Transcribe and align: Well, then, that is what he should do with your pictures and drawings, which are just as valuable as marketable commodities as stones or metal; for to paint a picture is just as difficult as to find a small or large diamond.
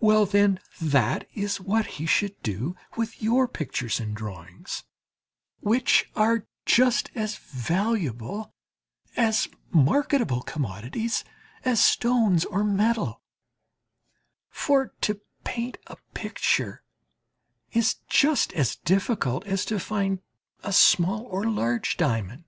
Well, 0.00 0.24
then, 0.24 0.60
that 0.80 1.28
is 1.34 1.60
what 1.60 1.86
he 2.00 2.06
should 2.06 2.42
do 2.42 2.74
with 2.96 3.22
your 3.22 3.46
pictures 3.46 4.00
and 4.00 4.16
drawings, 4.16 4.84
which 5.60 6.10
are 6.16 6.46
just 6.64 7.10
as 7.14 7.36
valuable 7.36 8.54
as 9.14 9.46
marketable 9.70 10.40
commodities 10.40 11.22
as 11.66 11.84
stones 11.84 12.46
or 12.46 12.64
metal; 12.64 13.20
for 14.48 14.94
to 15.02 15.20
paint 15.44 15.76
a 15.86 15.96
picture 16.14 16.82
is 17.70 17.96
just 18.08 18.54
as 18.54 18.76
difficult 18.76 19.44
as 19.46 19.66
to 19.66 19.78
find 19.78 20.20
a 20.62 20.72
small 20.72 21.24
or 21.24 21.44
large 21.44 21.98
diamond. 21.98 22.44